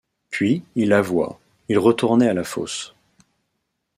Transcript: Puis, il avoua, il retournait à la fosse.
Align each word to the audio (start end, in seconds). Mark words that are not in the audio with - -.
Puis, 0.31 0.63
il 0.73 0.93
avoua, 0.93 1.39
il 1.69 1.77
retournait 1.77 2.27
à 2.27 2.33
la 2.33 2.43
fosse. 2.43 2.95